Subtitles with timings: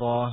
[0.00, 0.32] الله.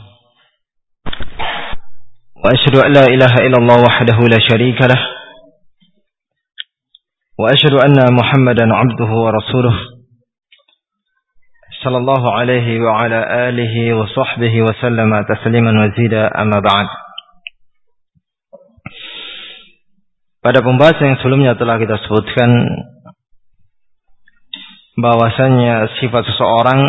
[2.40, 5.02] وأشهد أن لا إله إلا الله وحده لا شريك له.
[7.40, 9.76] وأشهد أن محمدا عبده ورسوله.
[11.84, 13.20] صلى الله عليه وعلى
[13.50, 16.88] آله وصحبه وسلم تسليما مزيدا أما بعد.
[20.48, 22.50] Pada pembahasan yang sebelumnya telah kita sebutkan
[24.96, 26.80] bahwasanya sifat seseorang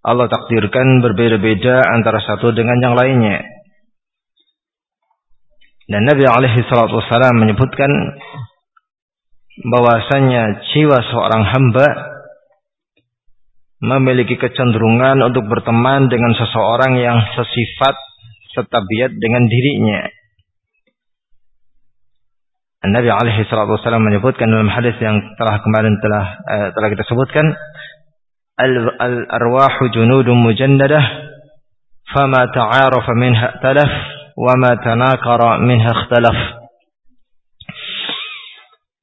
[0.00, 3.44] Allah takdirkan berbeda-beda antara satu dengan yang lainnya.
[5.90, 7.90] Dan Nabi alaihi salatu wasallam menyebutkan
[9.60, 11.86] bahwasanya jiwa seorang hamba
[13.80, 17.96] memiliki kecenderungan untuk berteman dengan seseorang yang sesifat
[18.56, 20.00] setabiat dengan dirinya.
[22.80, 27.52] Nabi alaihi salatu wasallam menyebutkan dalam hadis yang telah kemarin telah uh, telah kita sebutkan
[28.64, 31.02] الأرواح جنود مجندة
[32.14, 33.92] فما تعارف منها ائتلف
[34.36, 36.60] وما تناكر منها اختلف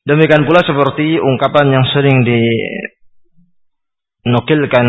[0.08, 2.24] Demikian pula seperti ungkapan yang sering
[4.24, 4.88] dinukilkan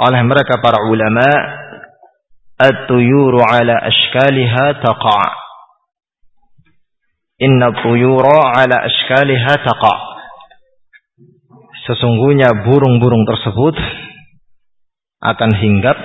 [0.00, 1.28] oleh mereka para ulama
[2.56, 5.30] At-tuyuru ala ashkaliha taqa'
[7.44, 10.07] Inna tuyura ala ashkaliha taqa'
[11.88, 13.72] Sesungguhnya burung-burung tersebut
[15.24, 15.96] akan hinggap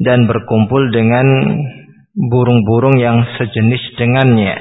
[0.00, 1.26] dan berkumpul dengan
[2.16, 4.56] burung-burung yang sejenis dengannya.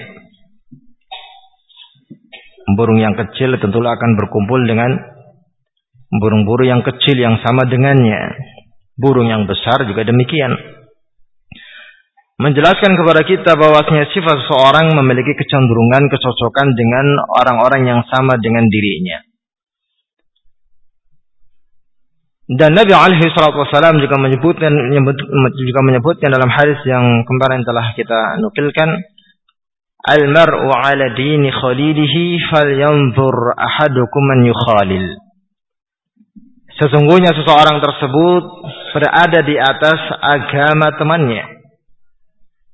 [2.75, 4.91] Burung yang kecil tentulah akan berkumpul dengan
[6.11, 8.35] burung-burung yang kecil yang sama dengannya.
[8.99, 10.51] Burung yang besar juga demikian.
[12.43, 17.05] Menjelaskan kepada kita bahwasanya sifat seseorang memiliki kecenderungan kecocokan dengan
[17.39, 19.32] orang-orang yang sama dengan dirinya.
[22.53, 24.69] Dan Nabi alaihi salatu wasallam juga menyebutkan
[25.57, 28.89] juga menyebutkan dalam hadis yang kemarin telah kita nukilkan
[30.03, 35.15] Al-mar'u 'ala dini khalilihi falyanzur ahadukum man yukhalil.
[36.75, 38.43] Sesungguhnya seseorang tersebut
[38.91, 41.45] berada di atas agama temannya.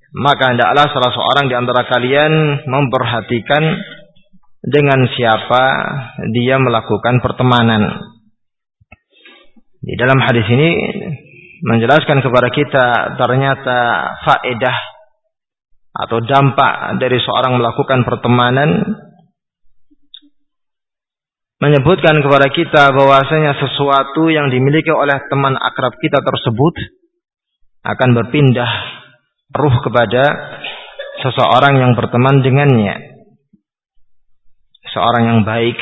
[0.09, 3.63] Maka hendaklah salah seorang di antara kalian memperhatikan
[4.65, 5.63] dengan siapa
[6.33, 8.17] dia melakukan pertemanan.
[9.79, 10.69] Di dalam hadis ini
[11.63, 13.77] menjelaskan kepada kita ternyata
[14.27, 14.77] faedah
[15.89, 18.69] atau dampak dari seorang melakukan pertemanan
[21.59, 26.75] menyebutkan kepada kita bahwasanya sesuatu yang dimiliki oleh teman akrab kita tersebut
[27.83, 28.71] akan berpindah
[29.55, 30.23] ruh kepada
[31.19, 32.95] seseorang yang berteman dengannya.
[34.89, 35.75] Seorang yang baik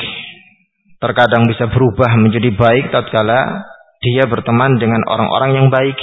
[0.98, 3.62] terkadang bisa berubah menjadi baik tatkala
[3.98, 5.98] dia berteman dengan orang-orang yang baik.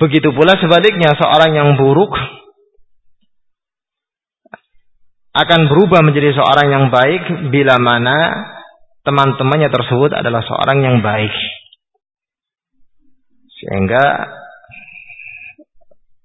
[0.00, 2.10] Begitu pula sebaliknya seorang yang buruk
[5.32, 8.16] akan berubah menjadi seorang yang baik bila mana
[9.06, 11.32] teman-temannya tersebut adalah seorang yang baik.
[13.62, 14.04] Sehingga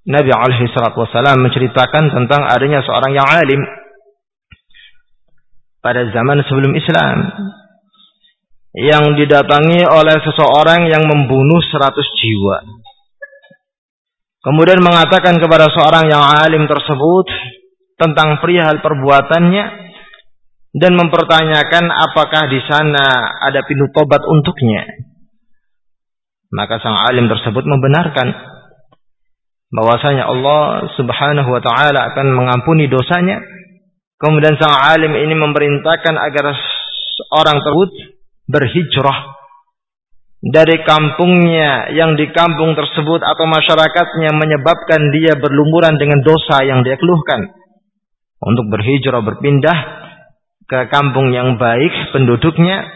[0.07, 3.61] Nabi alaihi salatu wasallam menceritakan tentang adanya seorang yang alim
[5.83, 7.17] pada zaman sebelum Islam
[8.77, 12.61] yang didatangi oleh seseorang yang membunuh seratus jiwa.
[14.45, 17.25] Kemudian mengatakan kepada seorang yang alim tersebut
[17.97, 19.65] tentang perihal perbuatannya
[20.77, 24.85] dan mempertanyakan apakah di sana ada pintu tobat untuknya.
[26.53, 28.29] Maka sang alim tersebut membenarkan
[29.73, 33.41] bahwasanya Allah Subhanahu wa taala akan mengampuni dosanya.
[34.21, 36.45] Kemudian sang alim ini memerintahkan agar
[37.33, 38.16] orang tersebut
[38.47, 39.37] berhijrah.
[40.37, 46.95] Dari kampungnya yang di kampung tersebut atau masyarakatnya menyebabkan dia berlumuran dengan dosa yang dia
[46.95, 47.51] keluhkan.
[48.37, 49.77] Untuk berhijrah berpindah
[50.69, 52.95] ke kampung yang baik penduduknya.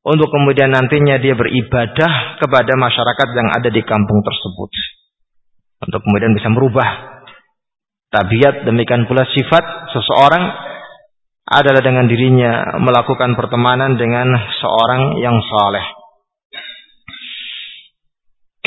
[0.00, 4.72] Untuk kemudian nantinya dia beribadah kepada masyarakat yang ada di kampung tersebut.
[5.84, 7.20] Untuk kemudian bisa merubah
[8.10, 10.69] tabiat demikian pula sifat seseorang
[11.50, 14.30] adalah dengan dirinya melakukan pertemanan dengan
[14.62, 15.82] seorang yang saleh.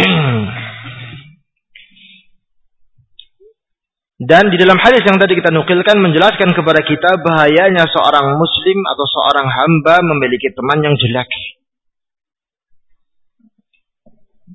[4.23, 9.05] Dan di dalam hadis yang tadi kita nukilkan menjelaskan kepada kita bahayanya seorang muslim atau
[9.07, 11.27] seorang hamba memiliki teman yang jelek.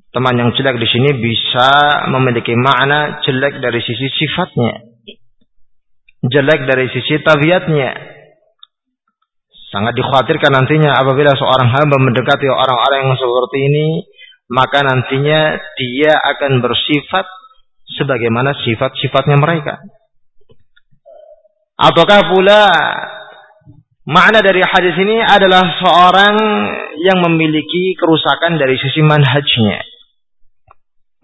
[0.09, 1.69] Teman yang jelek di sini bisa
[2.09, 4.73] memiliki makna jelek dari sisi sifatnya.
[6.29, 8.18] Jelek dari sisi tabiatnya
[9.69, 13.87] Sangat dikhawatirkan nantinya apabila seorang hamba mendekati orang-orang yang seperti ini,
[14.49, 17.25] maka nantinya dia akan bersifat
[17.97, 19.77] sebagaimana sifat-sifatnya mereka.
[21.79, 22.61] Ataukah pula
[24.09, 26.35] makna dari hadis ini adalah seorang
[27.05, 29.85] yang memiliki kerusakan dari sisi manhajnya.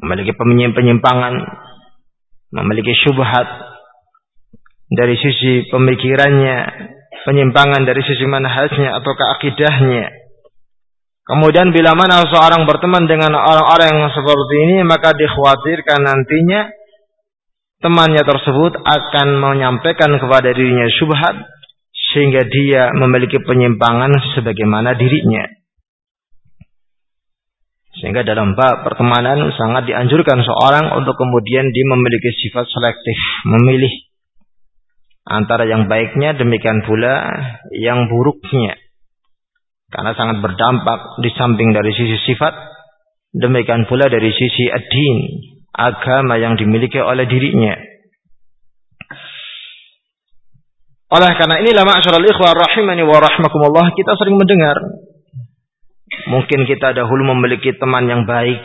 [0.06, 1.34] Memiliki penyimpangan,
[2.54, 3.48] memiliki syubhat
[4.94, 6.58] dari sisi pemikirannya,
[7.26, 10.14] penyimpangan dari sisi manhajnya atau keakidahnya.
[11.26, 16.70] Kemudian bila mana seorang berteman dengan orang-orang yang seperti ini, maka dikhawatirkan nantinya
[17.82, 21.34] temannya tersebut akan menyampaikan kepada dirinya syubhat
[22.14, 25.50] sehingga dia memiliki penyimpangan sebagaimana dirinya.
[27.98, 33.18] Sehingga dalam bab pertemanan sangat dianjurkan seorang untuk kemudian dia memiliki sifat selektif,
[33.50, 33.90] memilih
[35.26, 37.26] antara yang baiknya demikian pula
[37.74, 38.78] yang buruknya.
[39.90, 42.54] Karena sangat berdampak di samping dari sisi sifat,
[43.34, 45.18] demikian pula dari sisi ad-din,
[45.74, 47.74] agama yang dimiliki oleh dirinya.
[51.06, 54.76] Oleh karena inilah ma'asyiral ikhwah rahimani wa rahmakumullah kita sering mendengar
[56.28, 58.62] mungkin kita dahulu memiliki teman yang baik,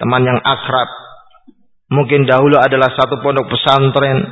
[0.00, 0.88] teman yang akrab.
[1.90, 4.30] Mungkin dahulu adalah satu pondok pesantren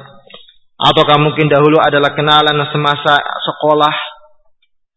[0.78, 3.94] ataukah mungkin dahulu adalah kenalan semasa sekolah.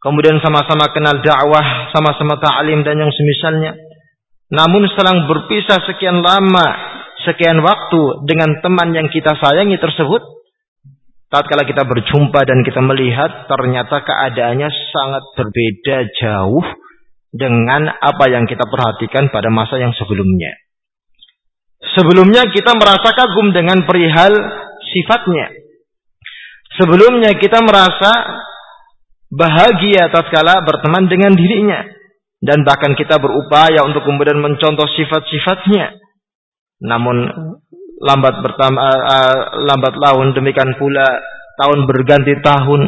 [0.01, 3.78] Kemudian sama-sama kenal dakwah, sama-sama ta'lim dan yang semisalnya.
[4.50, 6.68] Namun setelah berpisah sekian lama,
[7.25, 10.22] sekian waktu dengan teman yang kita sayangi tersebut,
[11.30, 16.66] tatkala kita berjumpa dan kita melihat ternyata keadaannya sangat berbeda jauh
[17.31, 20.51] dengan apa yang kita perhatikan pada masa yang sebelumnya.
[21.95, 24.33] Sebelumnya kita merasa kagum dengan perihal
[24.92, 25.60] sifatnya.
[26.79, 28.12] Sebelumnya kita merasa
[29.31, 31.83] bahagia tatkala berteman dengan dirinya
[32.39, 36.00] dan bahkan kita berupaya untuk kemudian mencontoh sifat-sifatnya.
[36.81, 37.27] Namun
[38.01, 41.06] lambat bertambah uh, uh, lambat laun demikian pula
[41.62, 42.81] tahun berganti tahun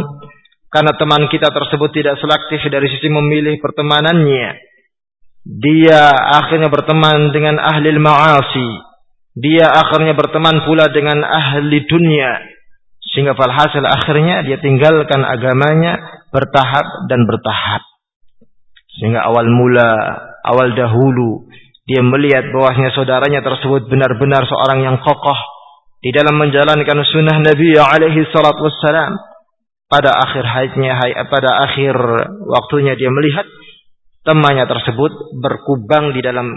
[0.74, 4.58] karena teman kita tersebut tidak selektif dari sisi memilih pertemanannya.
[5.44, 6.02] Dia
[6.40, 8.70] akhirnya berteman dengan ahli ma'asi.
[9.38, 12.53] Dia akhirnya berteman pula dengan ahli dunia.
[13.14, 17.86] Sehingga falhasil akhirnya dia tinggalkan agamanya bertahap dan bertahap.
[18.98, 19.90] Sehingga awal mula,
[20.42, 21.46] awal dahulu,
[21.86, 25.38] dia melihat bahwasanya saudaranya tersebut benar-benar seorang yang kokoh
[26.02, 29.14] di dalam menjalankan sunnah Nabi alaihi salatu wassalam.
[29.84, 30.98] Pada akhir hayatnya,
[31.30, 31.94] pada akhir
[32.50, 33.46] waktunya dia melihat
[34.26, 36.50] temannya tersebut berkubang di dalam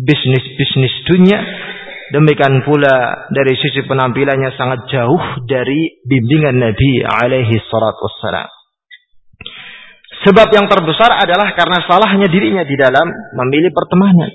[0.00, 1.38] bisnis-bisnis dunia.
[2.10, 8.50] Demikian pula dari sisi penampilannya sangat jauh dari bimbingan Nabi alaihi salatu wassalam.
[10.26, 13.06] Sebab yang terbesar adalah karena salahnya dirinya di dalam
[13.40, 14.30] memilih pertemanan.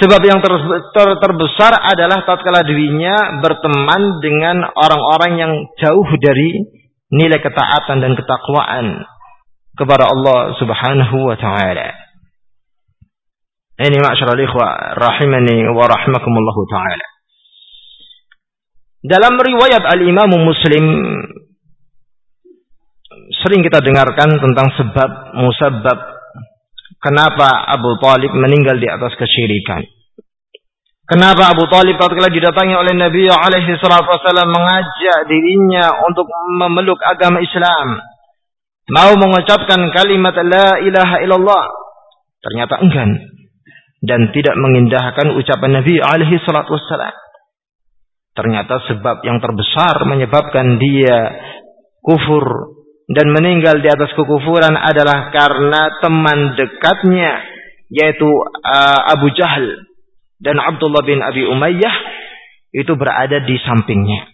[0.00, 0.52] Sebab yang ter,
[0.96, 6.66] ter, terbesar adalah tatkala dirinya berteman dengan orang-orang yang jauh dari
[7.12, 9.04] nilai ketaatan dan ketakwaan
[9.76, 12.01] kepada Allah Subhanahu wa taala.
[13.82, 17.06] Ini ma'asyiral ikhwah rahimani wa rahimakumullah taala.
[19.02, 20.84] Dalam riwayat Al-Imam Muslim
[23.42, 25.98] sering kita dengarkan tentang sebab musabab
[27.02, 29.82] kenapa Abu Talib meninggal di atas kesyirikan.
[31.10, 37.42] Kenapa Abu Talib tatkala didatangi oleh Nabi alaihi salatu wasallam mengajak dirinya untuk memeluk agama
[37.42, 37.98] Islam.
[38.94, 41.64] Mau mengucapkan kalimat la ilaha illallah.
[42.46, 43.31] Ternyata enggan
[44.02, 47.14] dan tidak mengindahkan ucapan Nabi alaihi salatu wasallam.
[48.34, 51.16] Ternyata sebab yang terbesar menyebabkan dia
[52.02, 52.74] kufur
[53.06, 57.32] dan meninggal di atas kekufuran adalah karena teman dekatnya
[57.92, 59.86] yaitu uh, Abu Jahal
[60.40, 61.94] dan Abdullah bin Abi Umayyah
[62.72, 64.32] itu berada di sampingnya.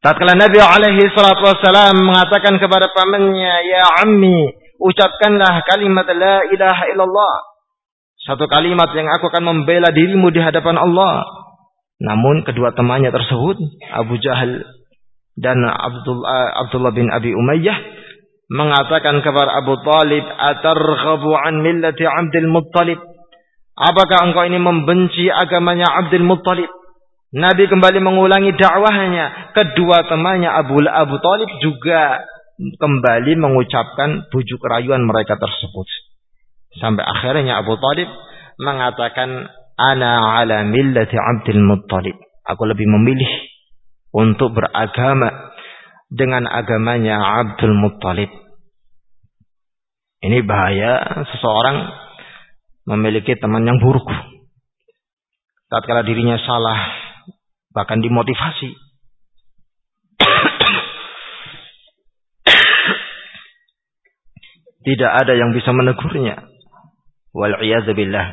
[0.00, 7.53] Tatkala Nabi alaihi salatu wasalam mengatakan kepada pamannya, "Ya ammi, ucapkanlah kalimat la ilaha illallah."
[8.24, 11.28] Satu kalimat yang aku akan membela dirimu di hadapan Allah.
[12.00, 13.60] Namun kedua temannya tersebut,
[13.92, 14.64] Abu Jahal
[15.36, 17.78] dan Abdullah, Abdullah bin Abi Umayyah
[18.48, 23.00] mengatakan kepada Abu Talib, "Atarghabu an millati Abdul Muttalib?"
[23.74, 26.70] Apakah engkau ini membenci agamanya Abdul Muttalib?
[27.34, 29.52] Nabi kembali mengulangi dakwahnya.
[29.52, 32.22] Kedua temannya Abu Abu Talib juga
[32.56, 36.03] kembali mengucapkan bujuk rayuan mereka tersebut.
[36.82, 38.10] Sampai akhirnya Abu Talib
[38.58, 39.46] mengatakan,
[39.78, 43.54] "Ana ala millati Abdul Muttalib." Aku lebih memilih
[44.14, 45.50] untuk beragama
[46.12, 48.30] dengan agamanya Abdul Muttalib.
[50.24, 51.92] Ini bahaya seseorang
[52.88, 54.08] memiliki teman yang buruk.
[55.68, 56.78] Tatkala dirinya salah,
[57.72, 58.74] bahkan dimotivasi.
[64.84, 66.53] Tidak ada yang bisa menegurnya.
[67.34, 67.58] Wal
[67.98, 68.26] billah.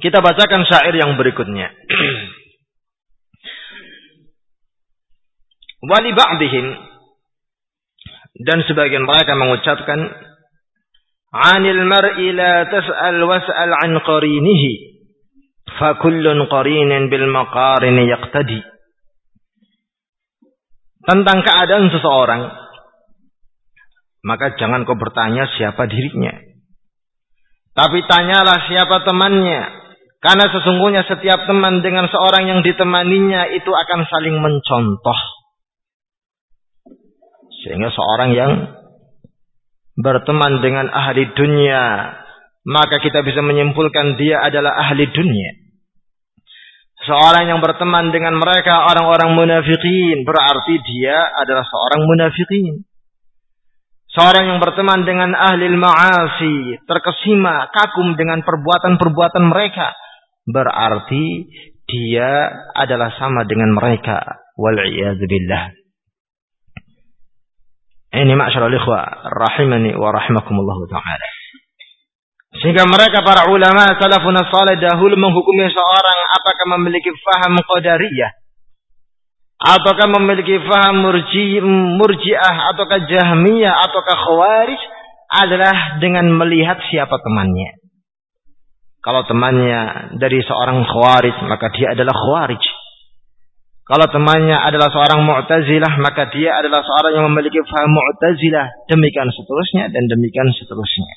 [0.00, 1.70] Kita bacakan syair yang berikutnya.
[5.80, 6.66] Wali ba'dihim
[8.44, 10.00] dan sebagian mereka mengucapkan
[11.30, 14.72] Anil mar'i la tas'al was'al an qarinihi
[15.78, 18.58] fa kullun qarinin bil maqarin yaqtadi
[21.10, 22.42] Tentang keadaan seseorang
[24.22, 26.30] maka jangan kau bertanya siapa dirinya
[27.74, 29.80] tapi tanyalah siapa temannya
[30.20, 35.20] karena sesungguhnya setiap teman dengan seorang yang ditemaninya itu akan saling mencontoh.
[37.64, 38.52] Sehingga seorang yang
[39.96, 41.84] berteman dengan ahli dunia,
[42.68, 45.69] maka kita bisa menyimpulkan dia adalah ahli dunia.
[47.00, 52.84] Seorang yang berteman dengan mereka orang-orang munafikin berarti dia adalah seorang munafikin.
[54.10, 59.96] Seorang yang berteman dengan ahli ma'asi, terkesima, kagum dengan perbuatan-perbuatan mereka,
[60.44, 61.48] berarti
[61.88, 64.20] dia adalah sama dengan mereka.
[64.60, 64.76] Wal
[65.24, 65.72] billah.
[68.12, 68.76] Ini ma'syarul
[69.30, 71.39] rahimani wa rahimakumullah taala
[72.60, 78.30] sehingga mereka para ulama salafun salih dahulu menghukumi seorang apakah memiliki faham qadariyah
[79.60, 81.60] ataukah memiliki faham murji,
[82.00, 84.80] murjiah ataukah jahmiyah ataukah khawarij
[85.30, 87.80] adalah dengan melihat siapa temannya
[89.00, 92.60] kalau temannya dari seorang khawarij, maka dia adalah khawarij.
[93.88, 98.86] Kalau temannya adalah seorang mu'tazilah, maka dia adalah seorang yang memiliki faham mu'tazilah.
[98.92, 101.10] Demikian seterusnya dan demikian seterusnya.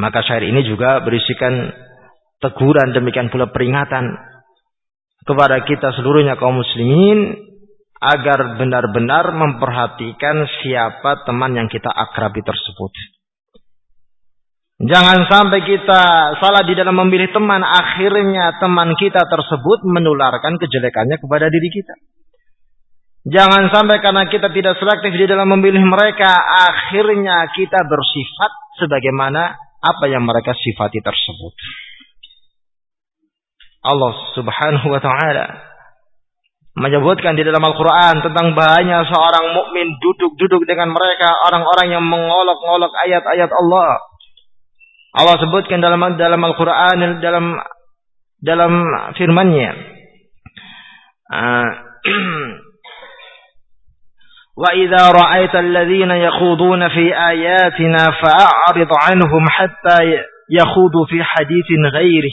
[0.00, 1.72] Maka syair ini juga berisikan
[2.40, 4.12] teguran, demikian pula peringatan
[5.22, 7.38] kepada kita seluruhnya kaum muslimin
[8.02, 12.90] agar benar-benar memperhatikan siapa teman yang kita akrabi tersebut.
[14.82, 16.02] Jangan sampai kita
[16.42, 21.94] salah di dalam memilih teman, akhirnya teman kita tersebut menularkan kejelekannya kepada diri kita.
[23.22, 26.34] Jangan sampai karena kita tidak selektif di dalam memilih mereka,
[26.66, 28.50] akhirnya kita bersifat
[28.82, 31.54] sebagaimana apa yang mereka sifati tersebut.
[33.82, 35.46] Allah Subhanahu wa taala
[36.78, 43.50] menyebutkan di dalam Al-Qur'an tentang bahayanya seorang mukmin duduk-duduk dengan mereka orang-orang yang mengolok-olok ayat-ayat
[43.50, 44.00] Allah
[45.12, 47.60] Allah sebutkan dalam dalam Al-Qur'an dalam
[48.40, 48.72] dalam
[49.18, 49.70] firman-Nya.
[51.28, 51.62] Wa
[54.52, 60.04] idza ra'aita alladhina yakhuduna fi ayatina fa'rid 'anhum hatta
[60.52, 62.32] yakhudu fi haditsin ghairi.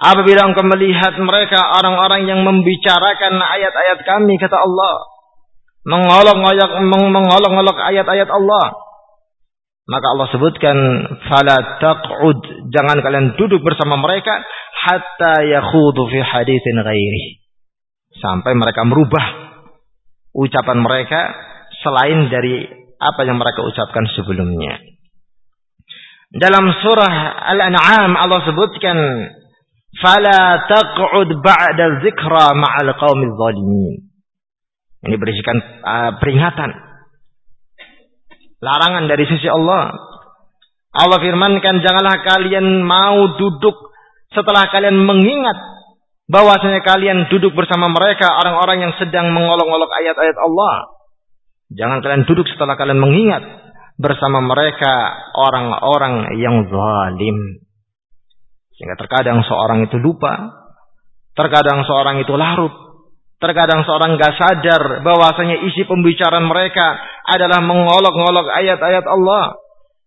[0.00, 4.94] Apabila engkau melihat mereka orang-orang yang membicarakan ayat-ayat kami kata Allah,
[5.84, 8.64] mengolok-olok mengolok-olok ayat-ayat Allah,
[9.88, 10.76] maka Allah sebutkan
[11.28, 14.44] fala taq'ud jangan kalian duduk bersama mereka
[14.86, 17.42] hatta yakhudu fi haditsin ghairi
[18.22, 19.49] sampai mereka merubah
[20.34, 21.20] ucapan mereka
[21.80, 22.68] selain dari
[23.00, 24.76] apa yang mereka ucapkan sebelumnya.
[26.30, 27.14] Dalam surah
[27.50, 28.96] Al-An'am Allah sebutkan
[29.98, 33.94] fala taq'ud ba'da dzikra ma'al qaumil zalimin.
[35.00, 36.70] Ini berisikan uh, peringatan.
[38.60, 39.96] Larangan dari sisi Allah.
[40.92, 43.90] Allah firmankan, janganlah kalian mau duduk
[44.30, 45.56] setelah kalian mengingat
[46.30, 50.94] bahwasanya kalian duduk bersama mereka orang-orang yang sedang mengolok-olok ayat-ayat Allah.
[51.74, 53.42] Jangan kalian duduk setelah kalian mengingat
[53.98, 54.94] bersama mereka
[55.34, 57.66] orang-orang yang zalim.
[58.78, 60.54] Sehingga terkadang seorang itu lupa,
[61.34, 62.72] terkadang seorang itu larut,
[63.40, 69.56] Terkadang seorang gak sadar bahwasanya isi pembicaraan mereka adalah mengolok-olok ayat-ayat Allah.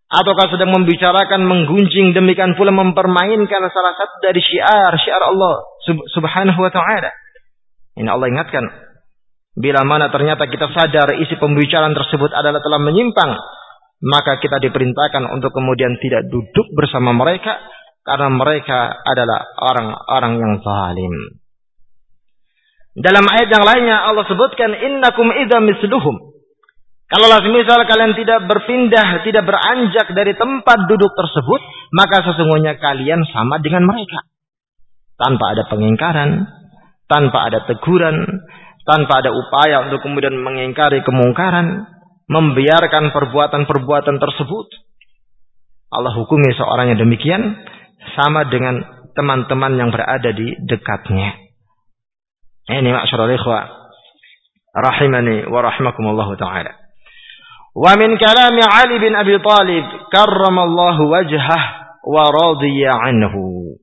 [0.06, 6.72] Ataukah sedang membicarakan, menggunjing, demikian pula mempermainkan salah satu dari syiar, syiar Allah subhanahu wa
[6.72, 7.12] ta'ala.
[8.00, 8.66] Ini Allah ingatkan.
[9.54, 13.32] Bila mana ternyata kita sadar isi pembicaraan tersebut adalah telah menyimpang.
[14.04, 17.62] Maka kita diperintahkan untuk kemudian tidak duduk bersama mereka.
[18.04, 21.14] Karena mereka adalah orang-orang yang zalim.
[22.94, 26.34] Dalam ayat yang lainnya Allah sebutkan innakum idza misluhum.
[27.14, 31.62] Kalau misal kalian tidak berpindah, tidak beranjak dari tempat duduk tersebut,
[31.94, 34.33] maka sesungguhnya kalian sama dengan mereka.
[35.24, 36.44] Tanpa ada pengingkaran,
[37.08, 38.44] tanpa ada teguran,
[38.84, 41.88] tanpa ada upaya untuk kemudian mengingkari kemungkaran,
[42.28, 44.68] membiarkan perbuatan-perbuatan tersebut.
[45.96, 47.64] Allah hukumi seorang yang demikian
[48.20, 48.84] sama dengan
[49.16, 51.40] teman-teman yang berada di dekatnya.
[52.68, 53.64] Ini masyarakat ikhwah.
[54.74, 56.74] Rahimani wa rahimakumullah ta'ala.
[57.78, 61.62] Wa min kalami Ali bin Abi Talib karramallahu wajhah
[62.10, 63.78] wa radiya anhu.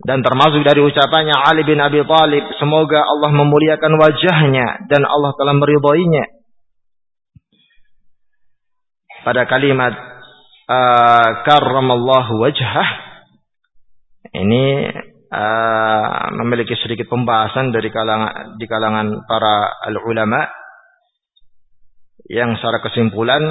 [0.00, 5.52] Dan termasuk dari ucapannya Ali bin Abi Talib, semoga Allah memuliakan wajahnya dan Allah telah
[5.52, 6.24] meridhoinya.
[9.20, 9.92] Pada kalimat
[10.64, 12.88] uh, karramallahu wajhah
[14.40, 14.88] ini
[15.28, 20.48] uh, memiliki sedikit pembahasan dari kalangan di kalangan para al ulama
[22.32, 23.42] yang secara kesimpulan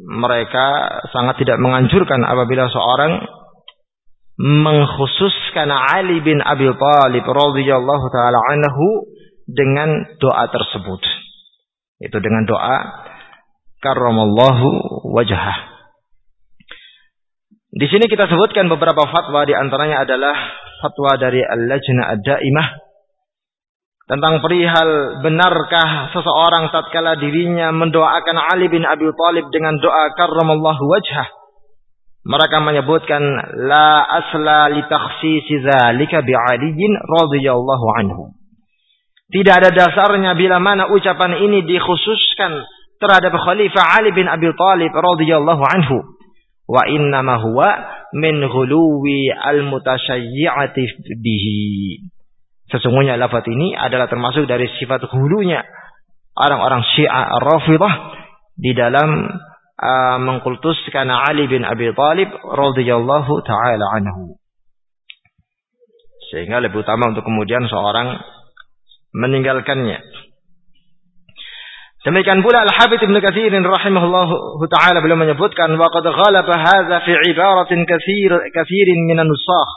[0.00, 0.66] mereka
[1.10, 3.39] sangat tidak menganjurkan apabila seorang
[4.40, 9.04] mengkhususkan Ali bin Abi Thalib radhiyallahu taala anhu
[9.44, 11.02] dengan doa tersebut.
[12.00, 13.04] Itu dengan doa
[13.84, 14.68] karramallahu
[15.12, 15.68] wajhah.
[17.70, 20.34] Di sini kita sebutkan beberapa fatwa di antaranya adalah
[20.80, 22.68] fatwa dari Al-Lajnah Ad-Daimah
[24.10, 31.39] tentang perihal benarkah seseorang tatkala dirinya mendoakan Ali bin Abi Thalib dengan doa karramallahu wajhah
[32.20, 33.22] mereka menyebutkan
[33.64, 38.36] la asla li takhsisi dzalika bi Aliin radhiyallahu anhu.
[39.30, 42.60] Tidak ada dasarnya bila mana ucapan ini dikhususkan
[43.00, 46.18] terhadap Khalifah Ali bin Abi Thalib radhiyallahu anhu.
[46.70, 47.70] Wa inna ma huwa
[48.14, 50.82] min ghuluwi al-mutasyayyi'ati
[51.18, 52.04] bihi.
[52.70, 55.64] Sesungguhnya lafaz ini adalah termasuk dari sifat hulunya
[56.38, 57.94] orang-orang Syiah Rafidah
[58.54, 59.26] di dalam
[59.80, 64.36] uh, mengkultuskan Ali bin Abi Thalib radhiyallahu taala anhu.
[66.30, 68.20] Sehingga lebih utama untuk kemudian seorang
[69.16, 69.98] meninggalkannya.
[72.00, 77.84] Demikian pula Al-Habib Ibn Katsir rahimahullahu taala beliau menyebutkan wa qad ghalaba hadza fi ibaratin
[77.84, 79.70] katsir katsirin min an-nusakh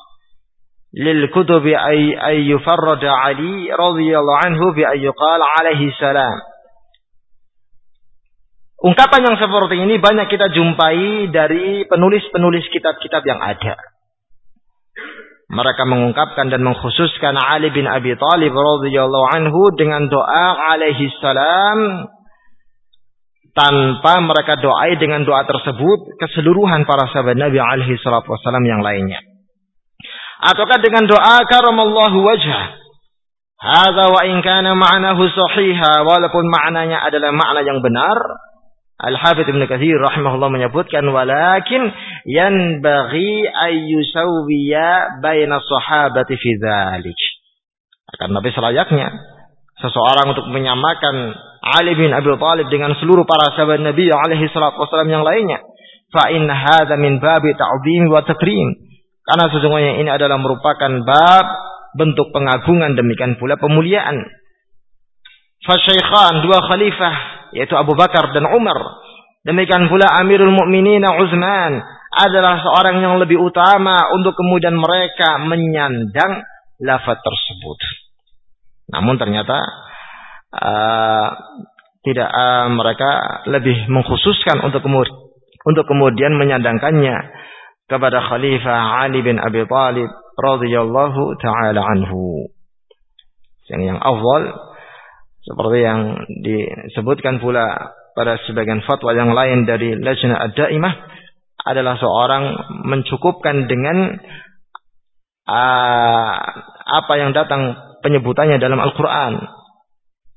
[0.93, 6.52] lil kutubi ay ay yufarrad Ali radhiyallahu anhu bi ay yuqal alaihi salam
[8.83, 13.79] Ungkapan yang seperti ini banyak kita jumpai dari penulis-penulis kitab-kitab yang ada.
[15.47, 22.11] Mereka mengungkapkan dan mengkhususkan Ali bin Abi Thalib radhiyallahu anhu dengan doa alaihi salam
[23.55, 29.23] tanpa mereka doai dengan doa tersebut keseluruhan para sahabat Nabi alaihi salatu wasallam yang lainnya.
[30.43, 32.83] Ataukah dengan doa karamallahu wajah.
[33.63, 38.19] Hadza wa in kana ma'nahu sahiha walaupun maknanya adalah makna yang benar
[39.03, 41.91] Al-Hafidh Ibn Kathir rahimahullah menyebutkan walakin
[42.23, 47.19] yanbaghi ayyusawwiya baina sahabati fi dzalik.
[48.15, 49.11] Akan Nabi selayaknya
[49.83, 55.11] seseorang untuk menyamakan Ali bin Abi Thalib dengan seluruh para sahabat Nabi alaihi salatu wasallam
[55.11, 55.59] yang lainnya.
[56.07, 58.71] Fa in hadza min babi ta'zim wa takrim.
[59.23, 61.45] Karena sesungguhnya ini adalah merupakan bab
[61.99, 64.23] bentuk pengagungan demikian pula pemuliaan.
[65.63, 68.77] Fasyaikhan dua khalifah yaitu Abu Bakar dan Umar.
[69.43, 76.45] Demikian pula Amirul Mukminin Utsman adalah seorang yang lebih utama untuk kemudian mereka menyandang
[76.79, 77.79] lafaz tersebut.
[78.93, 79.57] Namun ternyata
[80.53, 81.27] uh,
[82.05, 85.23] tidak uh, mereka lebih mengkhususkan untuk kemudian
[85.63, 87.15] untuk kemudian menyandangkannya
[87.87, 92.51] kepada Khalifah Ali bin Abi Thalib radhiyallahu taala anhu.
[93.71, 94.72] Yang yang awal
[95.43, 95.99] seperti yang
[96.39, 100.93] disebutkan pula pada sebagian fatwa yang lain dari Lajnah Ad-Daimah
[101.67, 102.43] adalah seorang
[102.87, 104.19] mencukupkan dengan
[105.47, 106.33] uh,
[106.83, 109.33] apa yang datang penyebutannya dalam Al-Quran.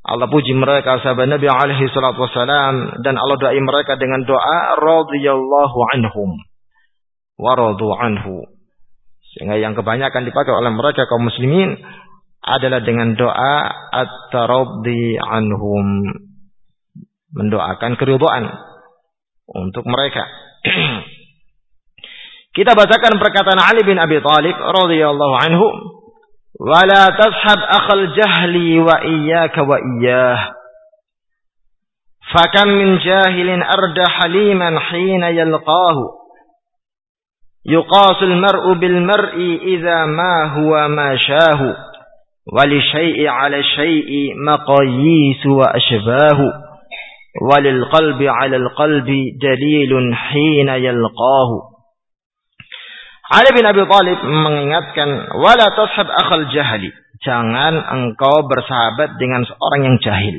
[0.06, 5.78] Allah puji mereka sahabat Nabi alaihi salatu wasalam dan Allah doai mereka dengan doa radhiyallahu
[5.98, 6.30] anhum
[7.42, 7.52] wa
[8.06, 8.46] anhu.
[9.34, 11.74] Sehingga yang kebanyakan dipakai oleh mereka kaum muslimin
[12.45, 13.57] adalah dengan doa
[13.93, 15.85] at-taraddi anhum
[17.31, 18.49] mendoakan keridhaan
[19.45, 20.25] untuk mereka.
[22.57, 25.67] Kita bacakan perkataan Ali bin Abi Thalib radhiyallahu anhu,
[26.59, 30.61] "Wa la tashab akhal jahli wa iyyaka wa iyyah."
[32.31, 35.97] فكم من جاهل أرد حليما حين يلقاه
[37.65, 41.75] يقاس المرء بالمرء إذا ما هو ما شاه
[42.53, 46.39] ولشيء على شيء مقاييس وأشباه
[47.41, 49.09] وللقلب على القلب
[49.41, 51.51] دليل حين يلقاه
[53.31, 55.07] Ali bin Abi Thalib mengingatkan
[55.39, 56.91] wala tashab akhal jahli
[57.23, 60.35] jangan engkau bersahabat dengan seorang yang jahil.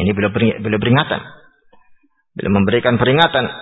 [0.00, 1.20] Ini beliau, beliau peringatan.
[2.32, 3.52] Beliau memberikan peringatan.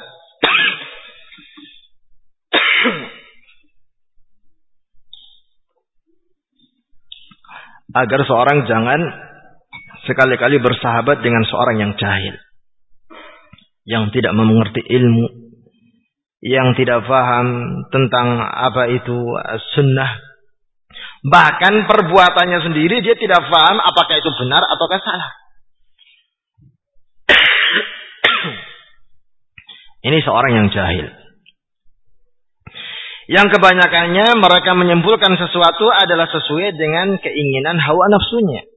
[7.93, 9.01] Agar seorang jangan
[10.09, 12.33] sekali-kali bersahabat dengan seorang yang jahil.
[13.85, 15.29] Yang tidak mengerti ilmu.
[16.43, 17.47] Yang tidak paham
[17.93, 19.15] tentang apa itu
[19.77, 20.11] sunnah.
[21.23, 25.31] Bahkan perbuatannya sendiri dia tidak paham apakah itu benar ataukah salah.
[30.11, 31.22] Ini seorang yang jahil.
[33.31, 38.67] Yang kebanyakannya mereka menyimpulkan sesuatu adalah sesuai dengan keinginan hawa nafsunya.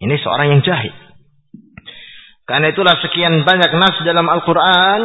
[0.00, 0.94] Ini seorang yang jahil.
[2.48, 5.00] Karena itulah sekian banyak nas dalam Al-Quran.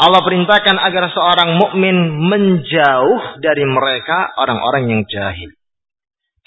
[0.00, 5.52] Allah perintahkan agar seorang mukmin menjauh dari mereka orang-orang yang jahil.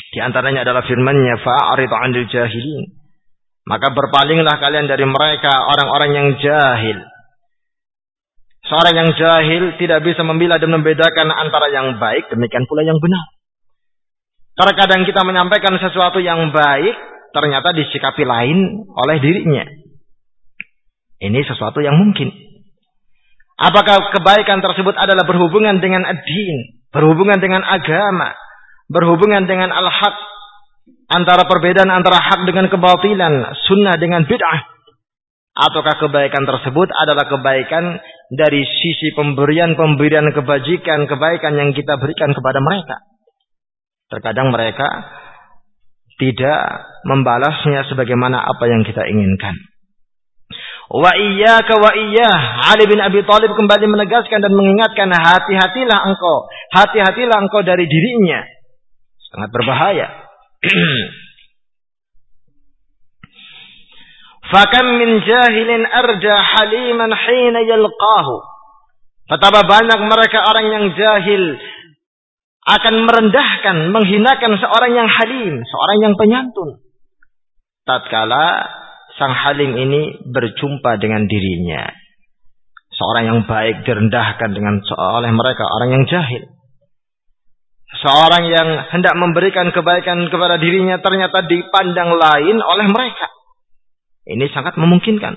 [0.09, 2.85] Di antaranya adalah firman-Nya fa'arid 'anil jahilin.
[3.63, 7.12] Maka berpalinglah kalian dari mereka orang-orang yang jahil.
[8.73, 13.21] Seorang yang jahil tidak bisa memilah dan membedakan antara yang baik demikian pula yang benar.
[14.57, 16.97] Terkadang kita menyampaikan sesuatu yang baik
[17.37, 19.61] ternyata disikapi lain oleh dirinya.
[21.21, 22.33] Ini sesuatu yang mungkin.
[23.61, 28.33] Apakah kebaikan tersebut adalah berhubungan dengan ad-din, berhubungan dengan agama,
[28.89, 30.17] berhubungan dengan al-haq,
[31.13, 34.73] antara perbedaan antara hak dengan kebatilan, sunnah dengan bid'ah.
[35.53, 38.01] Ataukah kebaikan tersebut adalah kebaikan
[38.33, 42.97] dari sisi pemberian-pemberian kebajikan, kebaikan yang kita berikan kepada mereka.
[44.09, 44.89] Terkadang mereka
[46.17, 46.61] tidak
[47.05, 49.53] membalasnya sebagaimana apa yang kita inginkan.
[50.93, 52.69] Wa iyyaka wa iyyah.
[52.73, 58.41] Ali bin Abi Thalib kembali menegaskan dan mengingatkan hati-hatilah engkau, hati-hatilah engkau dari dirinya.
[59.29, 60.09] Sangat berbahaya.
[64.53, 68.35] Fakam min jahilin arja haliman hina yalqahu.
[69.25, 71.57] Betapa banyak mereka orang yang jahil
[72.63, 76.85] akan merendahkan, menghinakan seorang yang halim, seorang yang penyantun.
[77.81, 78.69] Tatkala
[79.17, 81.89] sang halim ini berjumpa dengan dirinya.
[82.93, 86.45] Seorang yang baik direndahkan dengan oleh mereka orang yang jahil.
[88.05, 93.33] Seorang yang hendak memberikan kebaikan kepada dirinya ternyata dipandang lain oleh mereka.
[94.23, 95.35] Ini sangat memungkinkan.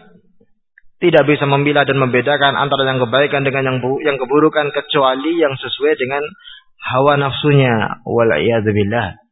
[0.97, 5.93] Tidak bisa memilah dan membedakan antara yang kebaikan dengan yang yang keburukan kecuali yang sesuai
[5.99, 6.23] dengan
[6.95, 8.01] hawa nafsunya.
[8.09, 8.33] Wal
[8.65, 9.27] billah.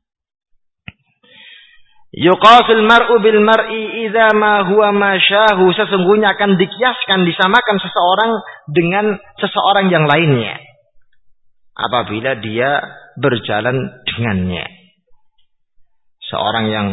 [2.14, 5.72] Yuqasul mar'u bil mar'i idza ma huwa ma syahu.
[5.74, 8.30] Sesungguhnya akan dikiaskan, disamakan seseorang
[8.70, 10.60] dengan seseorang yang lainnya.
[11.74, 12.82] Apabila dia
[13.18, 14.66] berjalan dengannya.
[16.28, 16.88] Seorang yang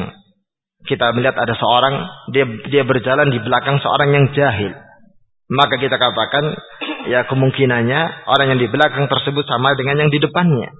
[0.87, 1.95] kita melihat ada seorang
[2.33, 4.73] dia dia berjalan di belakang seorang yang jahil.
[5.51, 6.55] Maka kita katakan
[7.11, 10.71] ya kemungkinannya orang yang di belakang tersebut sama dengan yang di depannya.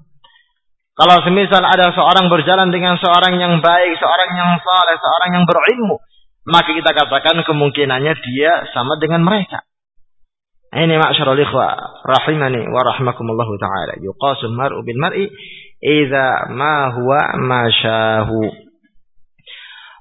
[0.96, 5.98] Kalau semisal ada seorang berjalan dengan seorang yang baik, seorang yang saleh, seorang yang berilmu,
[6.46, 9.66] maka kita katakan kemungkinannya dia sama dengan mereka.
[10.72, 11.68] Ini ma'syarul ikhwa
[12.08, 14.00] rahimani wa rahmakumullahu taala.
[14.00, 15.28] Yuqasu mar'u bil mar'i
[15.84, 18.71] idza ma huwa ma syahu.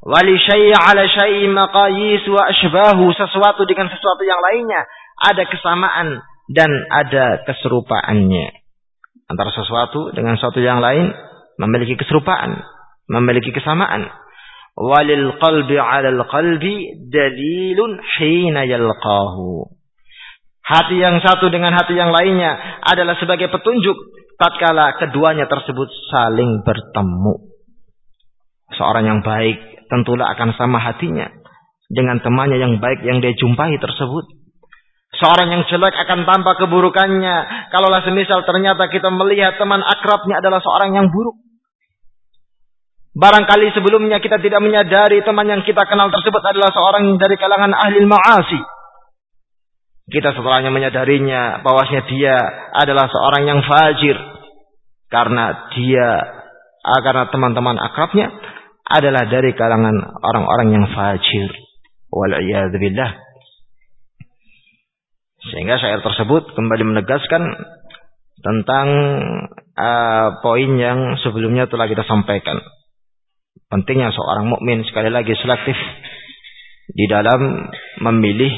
[0.01, 4.89] Wali syai' ala syai' maqayis wa ashbahu sesuatu dengan sesuatu yang lainnya
[5.21, 8.61] ada kesamaan dan ada keserupaannya
[9.31, 11.15] antara sesuatu dengan sesuatu yang lain
[11.63, 12.59] memiliki keserupaan,
[13.07, 14.11] memiliki kesamaan.
[14.75, 19.71] Walil qalbi 'alal qalbi dalilun hina yalqahu.
[20.67, 23.97] Hati yang satu dengan hati yang lainnya adalah sebagai petunjuk
[24.39, 27.35] tatkala keduanya tersebut saling bertemu.
[28.79, 29.59] Seorang yang baik
[29.91, 31.29] tentulah akan sama hatinya
[31.91, 34.25] dengan temannya yang baik yang dia jumpai tersebut.
[35.19, 37.37] Seorang yang jelek akan tampak keburukannya.
[37.75, 41.35] Kalaulah semisal ternyata kita melihat teman akrabnya adalah seorang yang buruk.
[43.11, 48.07] Barangkali sebelumnya kita tidak menyadari teman yang kita kenal tersebut adalah seorang dari kalangan ahli
[48.07, 48.63] ma'asi.
[50.15, 52.39] Kita setelahnya menyadarinya bahwasanya dia
[52.79, 54.15] adalah seorang yang fajir.
[55.11, 56.09] Karena dia,
[56.87, 58.31] ah, karena teman-teman akrabnya
[58.91, 61.51] adalah dari kalangan orang-orang yang fajir.
[62.11, 63.11] Wal'iyadzubillah.
[65.41, 67.43] Sehingga syair tersebut kembali menegaskan
[68.43, 68.89] tentang
[69.79, 72.59] uh, poin yang sebelumnya telah kita sampaikan.
[73.71, 75.79] Pentingnya seorang mukmin sekali lagi selektif
[76.91, 77.71] di dalam
[78.03, 78.51] memilih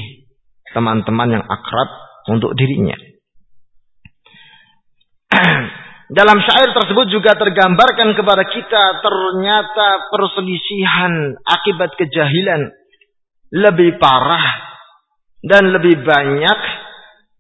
[0.73, 1.89] teman-teman yang akrab
[2.33, 2.97] untuk dirinya.
[6.13, 12.69] Dalam syair tersebut juga tergambarkan kepada kita ternyata perselisihan akibat kejahilan
[13.49, 14.77] lebih parah
[15.41, 16.59] dan lebih banyak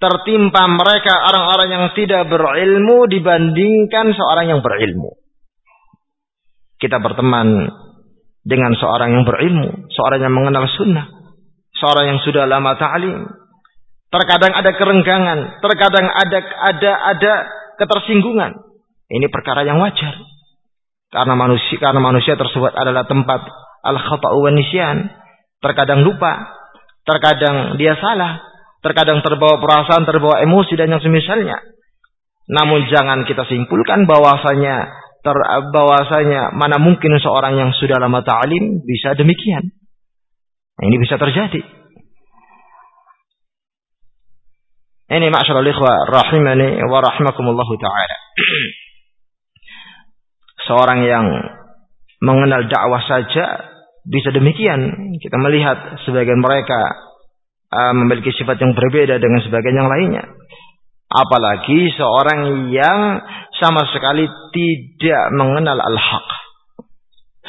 [0.01, 5.21] tertimpa mereka orang-orang yang tidak berilmu dibandingkan seorang yang berilmu.
[6.81, 7.69] Kita berteman
[8.41, 11.07] dengan seorang yang berilmu, seorang yang mengenal sunnah,
[11.77, 13.21] seorang yang sudah lama ta'lim.
[14.09, 17.33] Terkadang ada kerenggangan, terkadang ada ada ada
[17.83, 18.63] ketersinggungan.
[19.11, 20.15] Ini perkara yang wajar.
[21.13, 23.45] Karena manusia karena manusia tersebut adalah tempat
[23.83, 25.11] al-khata'u wa nisyan.
[25.59, 26.55] Terkadang lupa,
[27.05, 28.41] terkadang dia salah,
[28.81, 31.61] terkadang terbawa perasaan, terbawa emosi dan yang semisalnya.
[32.49, 34.91] Namun jangan kita simpulkan bahwasanya
[35.23, 35.37] ter,
[35.71, 39.71] bahwasanya mana mungkin seorang yang sudah lama ta'lim bisa demikian.
[40.83, 41.82] Ini bisa terjadi.
[45.13, 48.17] Ini ma'asyiral ikhwah rahimani wa rahimakumullahu taala.
[50.73, 51.27] Seorang yang
[52.25, 53.45] mengenal dakwah saja
[54.09, 55.13] bisa demikian.
[55.21, 56.81] Kita melihat sebagian mereka
[57.69, 60.25] uh, memiliki sifat yang berbeda dengan sebagian yang lainnya.
[61.13, 63.21] Apalagi seorang yang
[63.61, 64.25] sama sekali
[64.57, 66.29] tidak mengenal al-haq.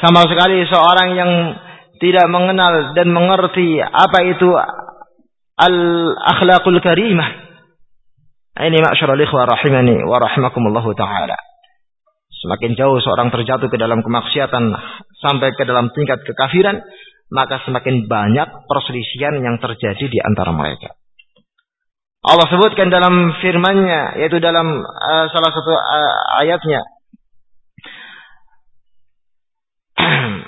[0.04, 1.32] Sama sekali seorang yang
[1.96, 4.52] tidak mengenal dan mengerti apa itu
[5.56, 7.43] al-akhlaqul karimah.
[8.54, 11.34] Ini ma'asyarul ikhwa rahimani wa rahimakumullahu ta'ala.
[12.30, 14.70] Semakin jauh seorang terjatuh ke dalam kemaksiatan
[15.18, 16.78] sampai ke dalam tingkat kekafiran,
[17.34, 20.94] maka semakin banyak perselisihan yang terjadi di antara mereka.
[22.24, 26.80] Allah sebutkan dalam firman-Nya yaitu dalam uh, salah satu uh, ayatnya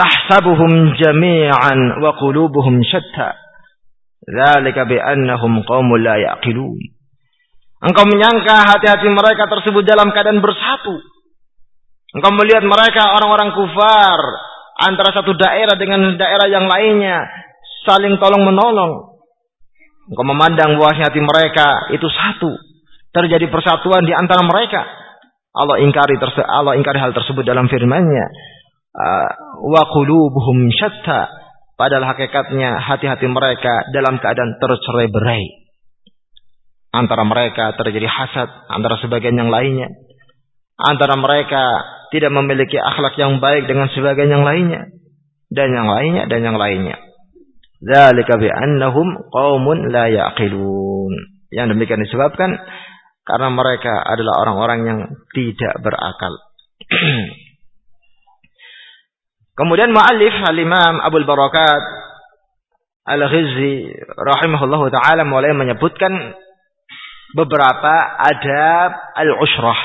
[0.00, 3.49] tahsabuhum jami'an wa qulubuhum shatta
[4.24, 7.00] dzalika bi annahum qaumun la yaqilun
[7.80, 11.00] Engkau menyangka hati-hati mereka tersebut dalam keadaan bersatu.
[12.12, 14.20] Engkau melihat mereka orang-orang kufar
[14.84, 17.24] antara satu daerah dengan daerah yang lainnya
[17.88, 19.16] saling tolong menolong.
[20.12, 22.52] Engkau memandang bahwa hati mereka itu satu.
[23.16, 24.84] Terjadi persatuan di antara mereka.
[25.50, 28.26] Allah ingkari Allah ingkari hal tersebut dalam firman-Nya.
[28.92, 31.39] Ah, Wa qulubuhum syatta.
[31.80, 35.60] Padahal hakikatnya hati-hati mereka dalam keadaan tercerai-berai
[36.90, 39.94] Antara mereka terjadi hasad antara sebagian yang lainnya.
[40.74, 41.62] Antara mereka
[42.10, 44.90] tidak memiliki akhlak yang baik dengan sebagian yang lainnya.
[45.50, 46.98] Dan yang lainnya dan yang lainnya.
[47.78, 51.14] Dzalika bi annahum qaumun la yaqilun.
[51.54, 52.58] Yang demikian disebabkan
[53.22, 54.98] karena mereka adalah orang-orang yang
[55.30, 56.34] tidak berakal.
[59.60, 61.84] Kemudian muallif al-Imam Abu Barakat
[63.04, 66.32] Al-Ghizzi rahimahullahu taala mulai menyebutkan
[67.36, 67.94] beberapa
[68.24, 69.80] adab al-usrah.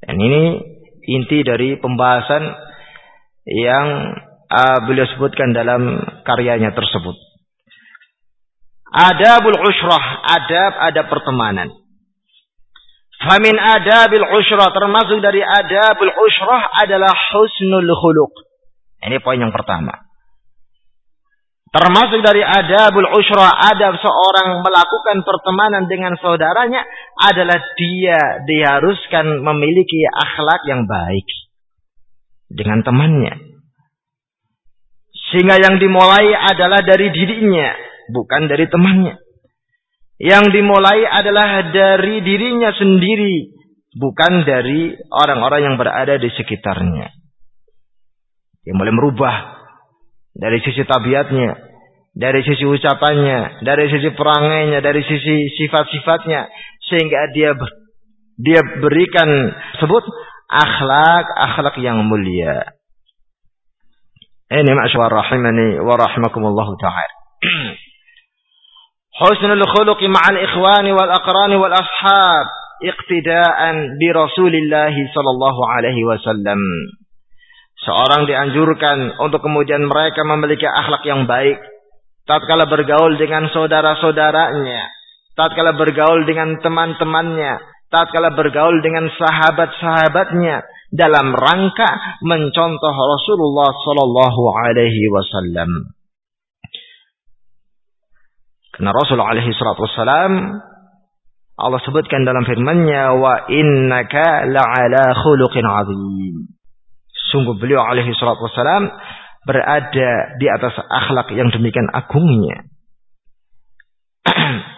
[0.00, 0.64] Dan ini
[1.04, 2.40] inti dari pembahasan
[3.44, 4.16] yang
[4.48, 7.20] uh, beliau sebutkan dalam karyanya tersebut.
[8.88, 11.68] Adabul usrah, adab adab pertemanan.
[13.28, 18.53] Famin adabil usrah termasuk dari adabul usrah adalah husnul khuluq.
[19.04, 19.92] Ini poin yang pertama.
[21.74, 26.86] Termasuk dari adabul usra, adab seorang melakukan pertemanan dengan saudaranya
[27.18, 31.26] adalah dia diharuskan memiliki akhlak yang baik
[32.46, 33.58] dengan temannya.
[35.34, 37.74] Sehingga yang dimulai adalah dari dirinya,
[38.14, 39.18] bukan dari temannya.
[40.22, 43.50] Yang dimulai adalah dari dirinya sendiri,
[43.98, 47.23] bukan dari orang-orang yang berada di sekitarnya.
[48.64, 49.34] Yang boleh merubah
[50.34, 51.52] dari sisi tabiatnya,
[52.14, 56.48] dari sisi ucapannya, dari sisi perangainya, dari sisi sifat-sifatnya
[56.88, 57.52] sehingga dia
[58.34, 59.28] dia berikan
[59.78, 60.02] sebut
[60.50, 62.74] akhlak akhlak yang mulia.
[64.54, 67.14] Ini masyaallah rahimani wa rahimakumullah taala.
[69.14, 72.46] Husnul khuluq ma'al ikhwani wal aqrani wal ashab
[72.82, 76.58] iqtidaan bi Rasulillah sallallahu alaihi wasallam.
[77.84, 81.60] Seorang dianjurkan untuk kemudian mereka memiliki akhlak yang baik.
[82.24, 84.88] Tatkala bergaul dengan saudara-saudaranya.
[85.36, 87.60] Tatkala bergaul dengan teman-temannya.
[87.92, 90.64] Tatkala bergaul dengan sahabat-sahabatnya.
[90.94, 95.92] Dalam rangka mencontoh Rasulullah Sallallahu Alaihi Wasallam.
[98.74, 100.58] Karena Rasul alaihi wassalam
[101.54, 106.50] Allah sebutkan dalam firman-Nya wa innaka la'ala khuluqin 'azim.
[107.34, 108.86] Sungguh beliau alaihi salatu wassalam
[109.42, 112.70] berada di atas akhlak yang demikian agungnya.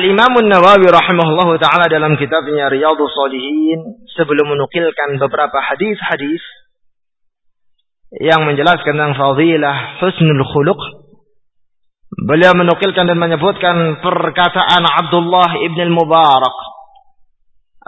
[0.00, 6.40] Al-Imam Nawawi rahimahullahu taala dalam kitabnya Riyadhus Shalihin sebelum menukilkan beberapa hadis-hadis
[8.20, 10.80] yang menjelaskan tentang fadilah husnul khuluq
[12.28, 16.56] beliau menukilkan dan menyebutkan perkataan Abdullah ibn al-Mubarak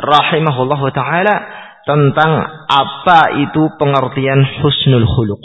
[0.01, 1.60] rahimahullahu taala
[1.91, 2.31] tentang
[2.71, 5.43] apa itu pengertian husnul khuluq.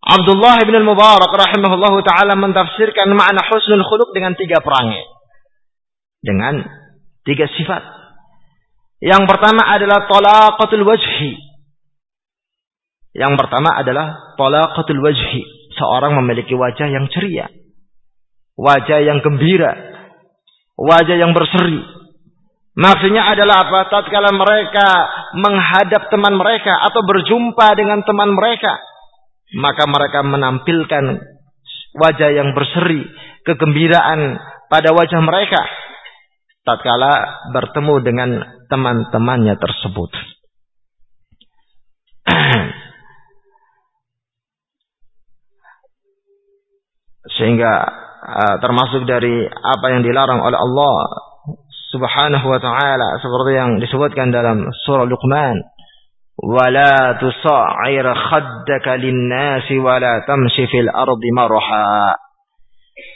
[0.00, 5.04] Abdullah bin Mubarak rahimahullah taala mentafsirkan makna husnul khuluq dengan tiga perangai.
[6.24, 6.64] Dengan
[7.28, 7.82] tiga sifat.
[9.04, 11.36] Yang pertama adalah talaqatul wajhi.
[13.12, 15.44] Yang pertama adalah talaqatul wajhi.
[15.76, 17.52] Seorang memiliki wajah yang ceria.
[18.56, 19.76] Wajah yang gembira.
[20.80, 21.99] Wajah yang berseri.
[22.80, 23.92] Maksudnya adalah apa?
[23.92, 24.88] Tatkala mereka
[25.36, 28.80] menghadap teman mereka atau berjumpa dengan teman mereka
[29.56, 31.18] maka mereka menampilkan
[31.98, 33.02] wajah yang berseri,
[33.42, 34.38] kegembiraan
[34.70, 35.58] pada wajah mereka
[36.62, 38.30] tatkala bertemu dengan
[38.70, 40.14] teman-temannya tersebut.
[47.40, 47.72] Sehingga
[48.22, 50.94] uh, termasuk dari apa yang dilarang oleh Allah
[51.90, 55.58] Subhanahu wa taala seperti yang disebutkan dalam surah Luqman
[56.38, 62.14] wala tusa'ir khaddaka lin-nasi wala tamshi fil ardi marha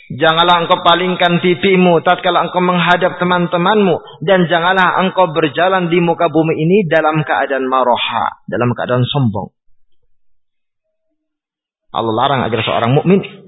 [0.05, 6.61] Janganlah engkau palingkan pipimu tatkala engkau menghadap teman-temanmu dan janganlah engkau berjalan di muka bumi
[6.61, 9.49] ini dalam keadaan maroha, dalam keadaan sombong.
[11.95, 13.44] Allah larang agar seorang mukmin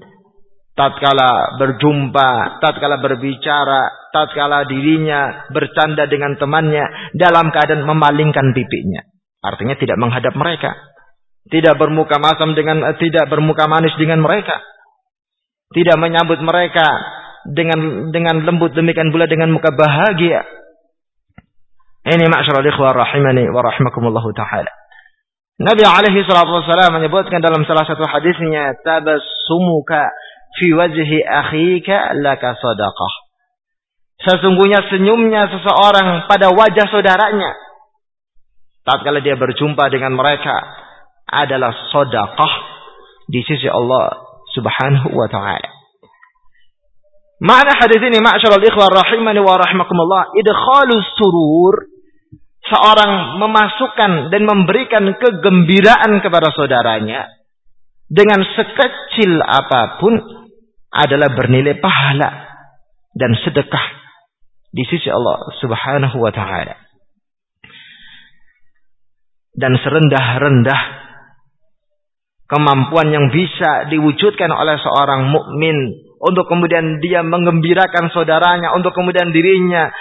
[0.77, 9.01] tatkala berjumpa, tatkala berbicara, tatkala dirinya bercanda dengan temannya dalam keadaan memalingkan pipinya.
[9.41, 10.77] Artinya tidak menghadap mereka.
[11.49, 14.61] Tidak bermuka masam dengan eh, tidak bermuka manis dengan mereka.
[15.73, 16.85] Tidak menyambut mereka
[17.47, 20.45] dengan dengan lembut demikian pula dengan muka bahagia.
[22.07, 23.63] Ini ma'syaral ikhwah rahimani wa
[24.31, 24.71] taala.
[25.57, 30.13] Nabi alaihi salatu wasallam menyebutkan dalam salah satu hadisnya tabassumuka
[30.55, 33.13] fi wajhi akhika laka sadaqah.
[34.17, 37.53] Sesungguhnya senyumnya seseorang pada wajah saudaranya
[38.87, 40.55] tatkala dia berjumpa dengan mereka
[41.27, 42.53] adalah sedekah
[43.27, 44.15] di sisi Allah
[44.55, 45.69] Subhanahu wa taala.
[47.37, 51.85] Makna hadis ini ma'syaral ikhwah rahimani wa rahimakumullah idkhalus surur
[52.65, 57.36] seorang memasukkan dan memberikan kegembiraan kepada saudaranya
[58.07, 60.15] dengan sekecil apa pun
[60.91, 62.47] adalah bernilai pahala
[63.11, 63.85] dan sedekah
[64.71, 66.75] di sisi Allah Subhanahu wa taala.
[69.57, 70.81] Dan serendah-rendah
[72.47, 75.75] kemampuan yang bisa diwujudkan oleh seorang mukmin
[76.21, 79.91] untuk kemudian dia mengembirakan saudaranya, untuk kemudian dirinya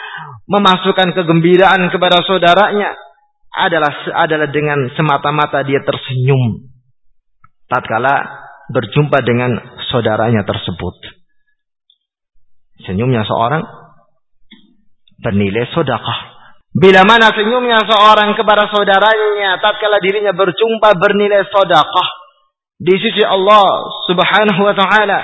[0.47, 2.95] memasukkan kegembiraan kepada saudaranya
[3.57, 6.76] adalah adalah dengan semata-mata dia tersenyum
[7.71, 8.15] tatkala
[8.71, 9.55] berjumpa dengan
[9.91, 10.95] saudaranya tersebut.
[12.87, 13.63] Senyumnya seorang
[15.23, 16.37] bernilai sodakah.
[16.77, 22.09] Bila mana senyumnya seorang kepada saudaranya tatkala dirinya berjumpa bernilai sedekah
[22.77, 23.65] di sisi Allah
[24.05, 25.19] Subhanahu wa taala,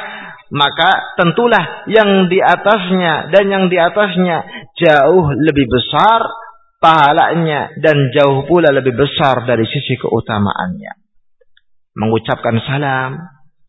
[0.48, 4.48] maka tentulah yang di atasnya dan yang di atasnya
[4.80, 6.24] jauh lebih besar
[6.80, 11.01] pahalanya dan jauh pula lebih besar dari sisi keutamaannya.
[11.92, 13.20] Mengucapkan salam,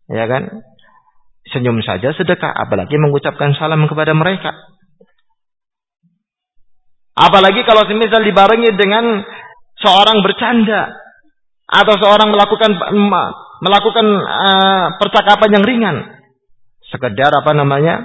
[0.07, 0.63] ya kan?
[1.51, 4.55] Senyum saja sedekah, apalagi mengucapkan salam kepada mereka.
[7.13, 9.21] Apalagi kalau semisal dibarengi dengan
[9.77, 10.97] seorang bercanda
[11.69, 12.71] atau seorang melakukan
[13.61, 15.97] melakukan uh, percakapan yang ringan,
[16.89, 18.01] sekedar apa namanya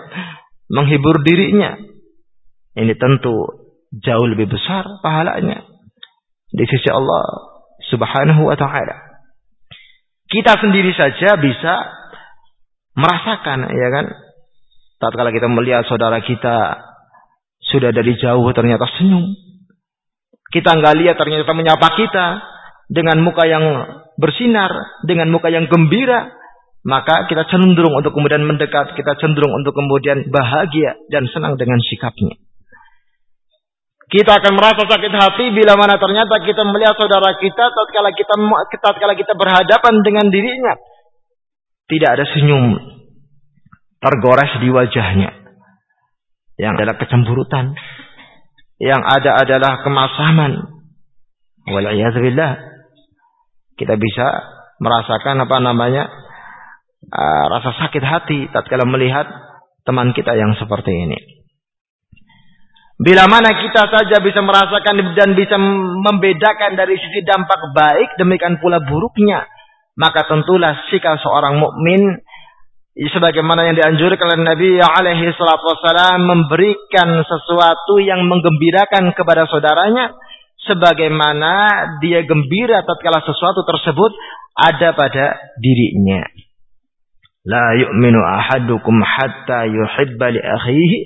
[0.68, 1.78] menghibur dirinya.
[2.78, 3.34] Ini tentu
[3.96, 5.64] jauh lebih besar pahalanya
[6.52, 7.24] di sisi Allah
[7.88, 9.07] Subhanahu wa taala.
[10.28, 11.74] Kita sendiri saja bisa
[12.92, 14.06] merasakan ya kan
[15.00, 16.84] tatkala kita melihat saudara kita
[17.64, 19.24] sudah dari jauh ternyata senyum.
[20.48, 22.26] Kita nggak lihat ternyata menyapa kita
[22.88, 23.64] dengan muka yang
[24.16, 26.36] bersinar, dengan muka yang gembira.
[26.88, 32.38] Maka kita cenderung untuk kemudian mendekat, kita cenderung untuk kemudian bahagia dan senang dengan sikapnya.
[34.08, 38.34] Kita akan merasa sakit hati bila mana ternyata kita melihat saudara kita tatkala kita
[38.80, 40.80] tatkala kita berhadapan dengan dirinya
[41.92, 42.76] tidak ada senyum
[44.00, 45.38] tergores di wajahnya
[46.58, 47.78] yang adalah kecemburutan,
[48.82, 50.52] yang ada adalah kemasaman.
[51.70, 52.52] Waliyahzubillah.
[53.78, 54.26] Kita bisa
[54.82, 56.10] merasakan apa namanya
[57.06, 59.30] uh, rasa sakit hati tatkala melihat
[59.86, 61.37] teman kita yang seperti ini.
[62.98, 65.54] Bila mana kita saja bisa merasakan dan bisa
[66.02, 69.46] membedakan dari sisi dampak baik, demikian pula buruknya,
[69.94, 72.18] maka tentulah sikap seorang mukmin
[72.98, 80.18] sebagaimana yang dianjurkan oleh Nabi alaihi salatu wasallam memberikan sesuatu yang menggembirakan kepada saudaranya
[80.66, 81.52] sebagaimana
[82.02, 84.10] dia gembira tatkala sesuatu tersebut
[84.58, 86.26] ada pada dirinya.
[87.46, 90.98] La yu'minu ahadukum hatta yuhibba li akhihi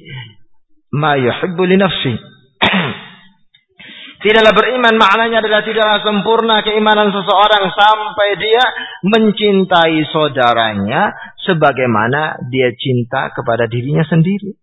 [0.93, 2.14] ma yuhibbu li nafsi.
[4.22, 8.62] Tidaklah beriman maknanya adalah tidaklah sempurna keimanan seseorang sampai dia
[9.03, 11.11] mencintai saudaranya
[11.43, 14.55] sebagaimana dia cinta kepada dirinya sendiri.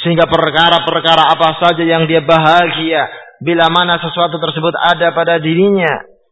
[0.00, 3.12] Sehingga perkara-perkara apa saja yang dia bahagia
[3.44, 5.90] bila mana sesuatu tersebut ada pada dirinya,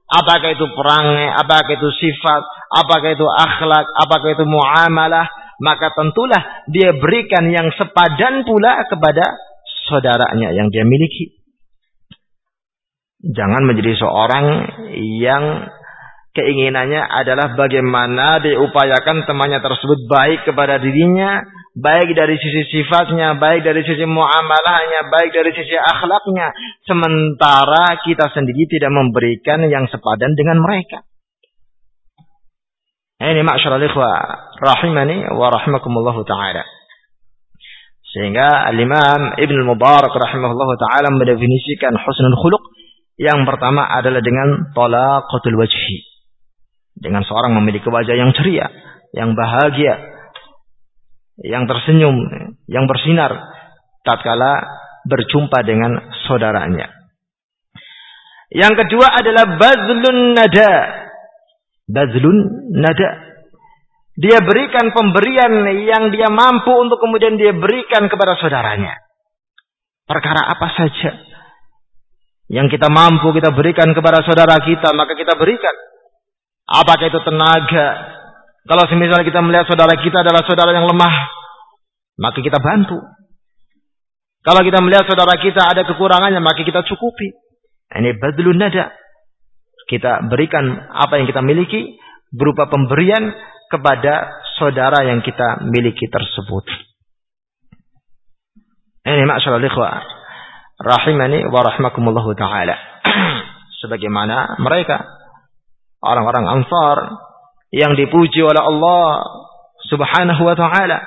[0.09, 5.27] apakah itu perangai, apakah itu sifat, apakah itu akhlak, apakah itu muamalah,
[5.61, 9.37] maka tentulah dia berikan yang sepadan pula kepada
[9.87, 11.37] saudaranya yang dia miliki.
[13.21, 14.47] Jangan menjadi seorang
[15.21, 15.69] yang
[16.33, 21.45] keinginannya adalah bagaimana diupayakan temannya tersebut baik kepada dirinya,
[21.77, 26.55] baik dari sisi sifatnya, baik dari sisi muamalahnya, baik dari sisi akhlaknya,
[26.89, 31.05] sementara kita sendiri tidak memberikan yang sepadan dengan mereka.
[33.21, 34.09] Ini ma'asyiral ikhwa
[34.65, 36.65] rahimani wa taala.
[38.11, 42.65] Sehingga Al-Imam Ibn Mubarak rahimahullah taala mendefinisikan husnul khuluq
[43.21, 46.09] yang pertama adalah dengan talaqatul wajhi.
[46.97, 48.73] Dengan seorang memiliki wajah yang ceria,
[49.13, 50.01] yang bahagia,
[51.45, 52.17] yang tersenyum,
[52.73, 53.37] yang bersinar
[54.01, 54.65] tatkala
[55.05, 56.89] berjumpa dengan saudaranya.
[58.49, 61.00] Yang kedua adalah bazlun nada
[61.91, 63.11] Bazlun nada.
[64.21, 68.95] Dia berikan pemberian yang dia mampu untuk kemudian dia berikan kepada saudaranya.
[70.05, 71.31] Perkara apa saja
[72.51, 75.71] yang kita mampu kita berikan kepada saudara kita, maka kita berikan.
[76.67, 77.89] Apakah itu tenaga?
[78.67, 81.15] Kalau misalnya kita melihat saudara kita adalah saudara yang lemah,
[82.19, 82.99] maka kita bantu.
[84.43, 87.39] Kalau kita melihat saudara kita ada kekurangannya, maka kita cukupi.
[87.95, 88.99] Ini badlun nada
[89.91, 91.99] kita berikan apa yang kita miliki
[92.31, 93.35] berupa pemberian
[93.67, 96.63] kepada saudara yang kita miliki tersebut.
[99.03, 99.95] Ini masyaallah ikhwah
[100.79, 102.77] rahimani wa rahmakumullah taala.
[103.83, 105.03] Sebagaimana mereka
[105.99, 106.99] orang-orang Ansar
[107.75, 109.27] yang dipuji oleh Allah
[109.91, 110.99] Subhanahu wa taala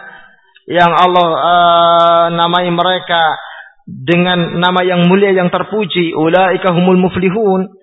[0.68, 3.40] yang Allah uh, namai mereka
[3.84, 7.83] dengan nama yang mulia yang terpuji ulaika humul muflihun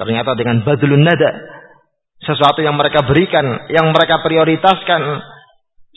[0.00, 1.30] Ternyata dengan badlun nada.
[2.24, 5.00] Sesuatu yang mereka berikan, yang mereka prioritaskan.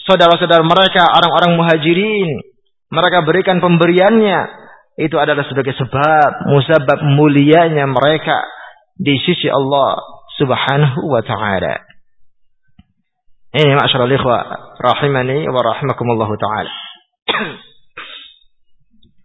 [0.04, 2.44] Saudara-saudara mereka, orang-orang muhajirin.
[2.92, 4.40] Mereka berikan pemberiannya.
[5.00, 8.44] Itu adalah sebagai sebab, musabab mulianya mereka.
[9.00, 10.04] Di sisi Allah
[10.36, 11.76] subhanahu wa ta'ala.
[13.56, 14.38] Ini ma'asyarul ikhwa.
[14.84, 16.72] Rahimani wa rahimakumullahu ta'ala.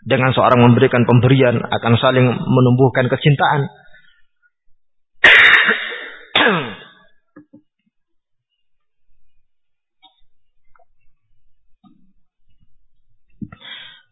[0.09, 3.66] Dengan seorang memberikan pemberian akan saling menumbuhkan kecintaan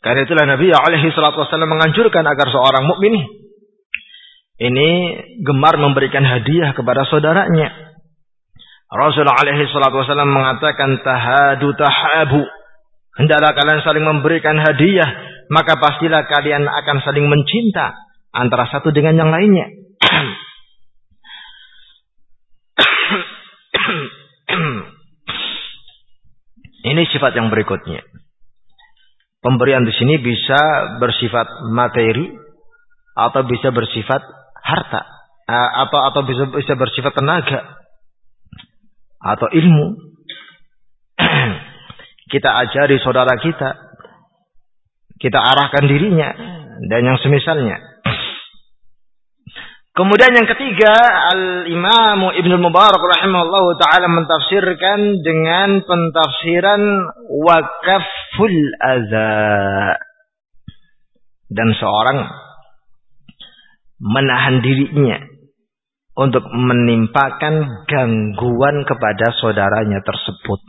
[0.07, 3.18] Karena itulah Nabi alaihi salatu wasallam menganjurkan agar seorang mukmin
[4.57, 4.88] ini
[5.42, 7.74] gemar memberikan hadiah kepada saudaranya.
[8.86, 12.38] Rasulullah alaihi salatu wasallam mengatakan tahadu tahabu.
[13.18, 15.11] Hendaklah kalian saling memberikan hadiah,
[15.50, 17.98] maka pastilah kalian akan saling mencinta
[18.30, 19.74] antara satu dengan yang lainnya.
[26.87, 27.99] Ini sifat yang berikutnya.
[29.43, 30.59] Pemberian di sini bisa
[31.03, 32.30] bersifat materi
[33.14, 34.22] atau bisa bersifat
[34.62, 35.03] harta
[35.47, 37.78] atau atau bisa bisa bersifat tenaga
[39.22, 39.87] atau ilmu.
[42.32, 43.70] kita ajari saudara kita,
[45.22, 46.30] kita arahkan dirinya
[46.91, 47.82] dan yang semisalnya.
[49.97, 50.92] Kemudian yang ketiga,
[51.32, 56.82] Al-Imam Ibn Mubarak rahimahullah ta'ala mentafsirkan dengan pentafsiran
[57.32, 59.97] wakaful adha.
[61.49, 62.28] Dan seorang
[63.97, 65.16] menahan dirinya
[66.12, 70.61] untuk menimpakan gangguan kepada saudaranya tersebut.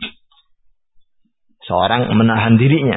[1.67, 2.95] Seorang menahan dirinya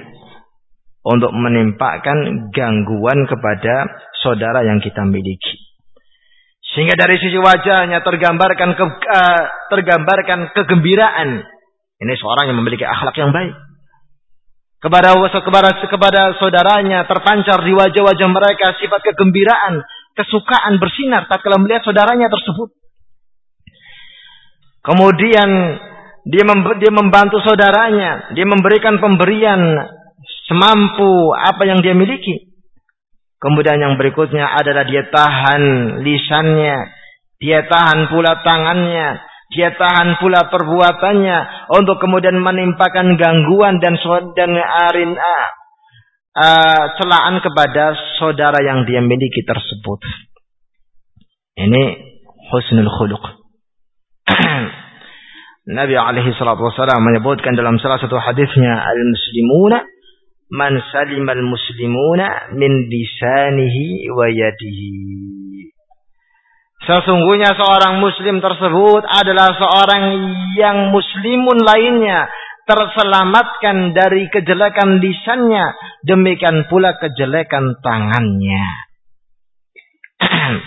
[1.02, 5.69] untuk menimpakan gangguan kepada saudara yang kita miliki.
[6.70, 9.42] Sehingga dari sisi wajahnya tergambarkan ke, uh,
[9.74, 11.42] tergambarkan kegembiraan.
[12.00, 13.52] Ini seorang yang memiliki akhlak yang baik.
[14.80, 19.84] Kepada kepada kepada saudaranya terpancar di wajah-wajah mereka sifat kegembiraan,
[20.16, 22.72] kesukaan bersinar tak tatkala melihat saudaranya tersebut.
[24.80, 25.50] Kemudian
[26.24, 29.60] dia mem dia membantu saudaranya, dia memberikan pemberian
[30.48, 32.49] semampu apa yang dia miliki.
[33.40, 35.62] Kemudian yang berikutnya adalah dia tahan
[36.04, 36.76] lisannya,
[37.40, 39.16] dia tahan pula tangannya,
[39.48, 43.96] dia tahan pula perbuatannya untuk kemudian menimpakan gangguan dan
[44.36, 50.04] dan arin uh, celaan kepada saudara yang dia miliki tersebut.
[51.64, 51.82] Ini
[52.52, 53.24] husnul khuluq.
[55.80, 59.80] Nabi alaihi salatu wasallam menyebutkan dalam salah satu hadisnya al-muslimuna
[60.50, 65.70] man salimal muslimuna min lisanihi wa yadihi.
[66.80, 70.04] Sesungguhnya seorang muslim tersebut adalah seorang
[70.58, 72.26] yang muslimun lainnya
[72.66, 75.66] terselamatkan dari kejelekan lisannya,
[76.06, 78.64] demikian pula kejelekan tangannya.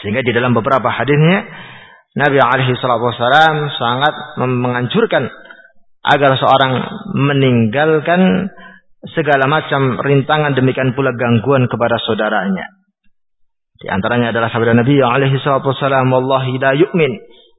[0.00, 1.48] Sehingga di dalam beberapa hadisnya
[2.14, 5.26] Nabi alaihi sangat menganjurkan
[6.04, 6.72] agar seorang
[7.16, 8.52] meninggalkan
[9.12, 12.68] segala macam rintangan demikian pula gangguan kepada saudaranya.
[13.80, 17.12] Di antaranya adalah sabda Nabi alaihi wasallam, "Wallahi la yu'min,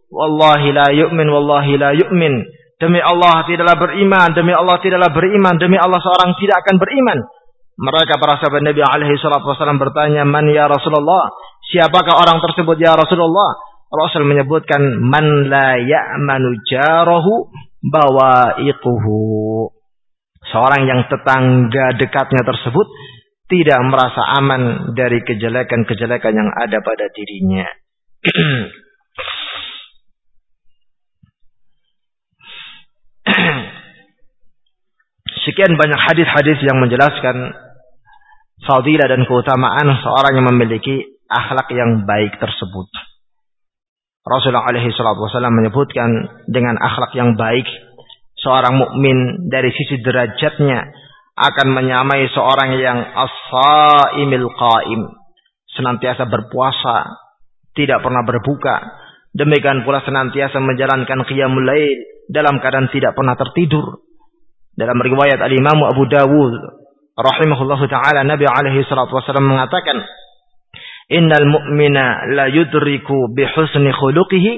[0.09, 2.33] wallahi la yu'min, wallahi la yu'min."
[2.75, 7.19] Demi Allah tidaklah beriman, demi Allah tidaklah beriman, demi Allah seorang tidak akan beriman.
[7.75, 11.31] Mereka para sahabat Nabi alaihi wasallam bertanya, "Man ya Rasulullah?"
[11.65, 13.57] Siapakah orang tersebut ya Rasulullah?
[13.89, 17.49] Rasul menyebutkan man la ya'manu jarahu
[17.85, 19.69] bawaituhu.
[20.45, 22.87] Seorang yang tetangga dekatnya tersebut
[23.49, 27.65] tidak merasa aman dari kejelekan-kejelekan yang ada pada dirinya.
[35.45, 37.53] Sekian banyak hadis-hadis yang menjelaskan
[38.65, 42.89] fadilah dan keutamaan seorang yang memiliki akhlak yang baik tersebut.
[44.25, 46.09] Rasulullah alaihi wasallam menyebutkan
[46.49, 47.69] dengan akhlak yang baik
[48.41, 50.89] seorang mukmin dari sisi derajatnya
[51.37, 55.01] akan menyamai seorang yang as-saimil qaim
[55.77, 57.21] senantiasa berpuasa
[57.77, 59.03] tidak pernah berbuka.
[59.35, 61.99] Demikian pula senantiasa menjalankan qiyamul lail
[62.31, 63.99] dalam keadaan tidak pernah tertidur.
[64.73, 66.55] Dalam riwayat al-Imam Abu Dawud
[67.19, 70.01] rahimahullahu taala Nabi alaihi wasallam mengatakan
[71.05, 74.53] Innal mu'mina la yudriku bihusni khuluqihi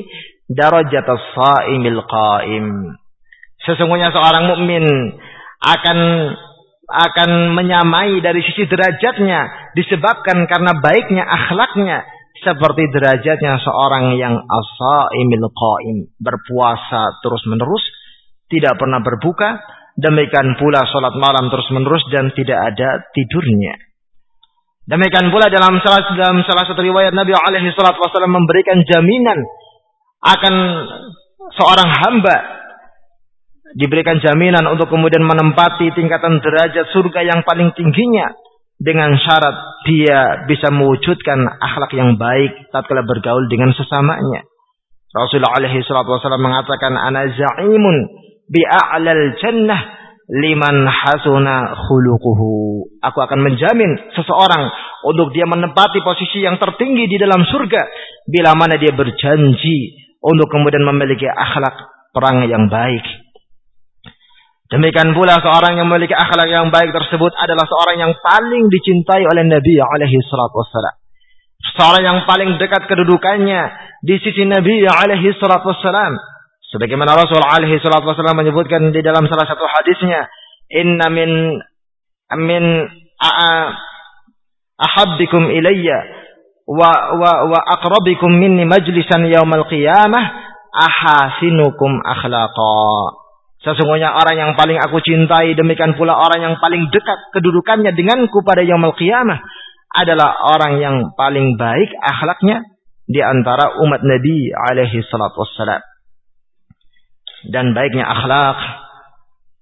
[0.48, 2.96] darajat as-saimil qaim.
[3.68, 4.84] Sesungguhnya seorang mukmin
[5.60, 6.00] akan
[6.88, 12.08] akan menyamai dari sisi derajatnya disebabkan karena baiknya akhlaknya
[12.40, 17.84] seperti derajatnya seorang yang as-saimil qaim, berpuasa terus-menerus,
[18.48, 19.60] tidak pernah berbuka,
[20.00, 23.76] demikian pula salat malam terus-menerus dan tidak ada tidurnya.
[24.88, 29.44] Demikian pula dalam salah, dalam salah satu riwayat Nabi alaihi salatu wasallam memberikan jaminan
[30.24, 30.56] akan
[31.60, 32.38] seorang hamba
[33.76, 38.32] diberikan jaminan untuk kemudian menempati tingkatan derajat surga yang paling tingginya
[38.80, 44.48] dengan syarat dia bisa mewujudkan akhlak yang baik tatkala bergaul dengan sesamanya.
[45.12, 47.96] Rasulullah alaihi salatu wasallam mengatakan ana za'imun
[48.48, 49.82] bi a'lal jannah
[50.28, 52.84] liman hasuna khuluquhu.
[53.00, 54.64] Aku akan menjamin seseorang
[55.08, 57.82] untuk dia menempati posisi yang tertinggi di dalam surga
[58.28, 61.76] bila mana dia berjanji untuk kemudian memiliki akhlak
[62.12, 63.04] perang yang baik.
[64.68, 69.48] Demikian pula seorang yang memiliki akhlak yang baik tersebut adalah seorang yang paling dicintai oleh
[69.48, 70.96] Nabi alaihi salatu wassalam.
[71.80, 73.62] Seorang yang paling dekat kedudukannya
[74.04, 76.20] di sisi Nabi alaihi salatu wassalam
[76.68, 80.28] Sebagaimana Rasul alaihi salatu wasallam menyebutkan di dalam salah satu hadisnya,
[80.68, 81.32] "Inna min
[82.44, 82.64] min
[84.76, 86.00] ahabbikum ilayya
[86.68, 90.24] wa wa wa aqrabikum minni majlisan yaumal qiyamah
[90.76, 92.84] ahasinukum akhlaqa."
[93.64, 98.68] Sesungguhnya orang yang paling aku cintai demikian pula orang yang paling dekat kedudukannya denganku pada
[98.68, 99.40] yaumul qiyamah
[99.96, 102.60] adalah orang yang paling baik akhlaknya
[103.08, 105.80] di antara umat Nabi alaihi salatu wassalam.
[107.46, 108.58] Dan baiknya akhlak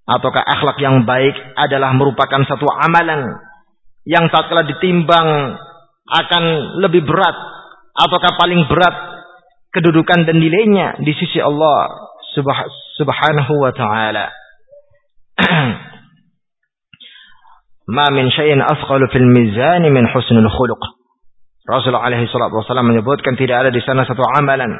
[0.05, 3.25] ataukah akhlak yang baik adalah merupakan satu amalan
[4.05, 5.57] yang tak tatkala ditimbang
[6.05, 6.43] akan
[6.85, 7.33] lebih berat
[7.97, 8.93] ataukah paling berat
[9.73, 11.89] kedudukan dan nilainya di sisi Allah
[12.95, 14.29] subhanahu wa taala.
[17.85, 20.81] Ma min syai'in asqalu fil mizan min husnul khuluq.
[21.65, 24.77] Rasulullah alaihi salatu wasallam menyebutkan tidak ada di sana satu amalan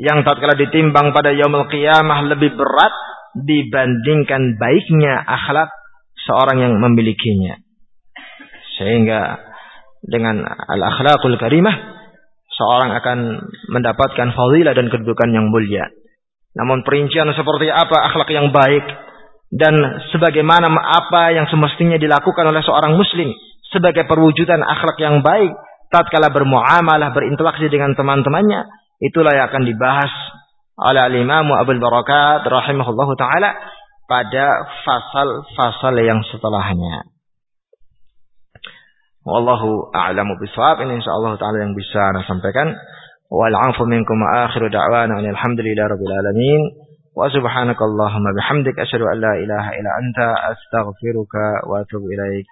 [0.00, 2.94] yang tatkala ditimbang pada yaumul qiyamah lebih berat
[3.36, 5.68] dibandingkan baiknya akhlak
[6.24, 7.60] seorang yang memilikinya.
[8.80, 9.40] Sehingga
[10.02, 11.76] dengan al-akhlaqul karimah
[12.52, 13.18] seorang akan
[13.72, 15.88] mendapatkan fadilah dan kedudukan yang mulia.
[16.52, 18.84] Namun perincian seperti apa akhlak yang baik
[19.52, 19.72] dan
[20.12, 23.32] sebagaimana apa yang semestinya dilakukan oleh seorang muslim
[23.72, 25.52] sebagai perwujudan akhlak yang baik
[25.88, 28.68] tatkala bermuamalah berinteraksi dengan teman-temannya
[29.02, 30.12] itulah yang akan dibahas
[30.78, 33.54] oleh al-Imam Abu Barakat rahimahullahu taala
[34.06, 34.46] pada
[34.86, 37.12] fasal-fasal yang setelahnya.
[39.22, 40.82] Wallahu a'lamu bishawab.
[40.82, 42.74] Ini insyaallah taala yang bisa saya sampaikan.
[43.30, 46.60] Wal 'afu minkum akhiru da'wana alhamdulillahi rabbil alamin.
[47.14, 52.48] Wa subhanakallahumma bihamdik asyhadu an la ilaha illa anta astaghfiruka wa atubu ilaik.